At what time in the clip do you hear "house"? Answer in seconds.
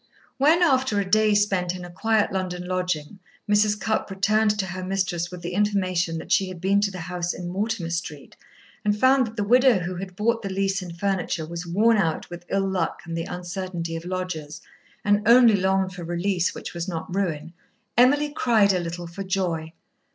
7.01-7.35